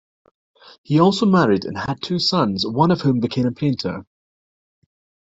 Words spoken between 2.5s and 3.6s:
one of whom became a